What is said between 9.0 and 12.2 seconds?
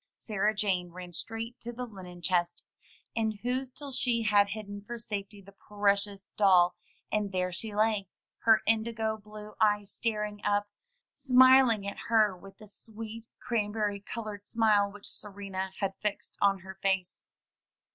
blue eyes staring up, smiling at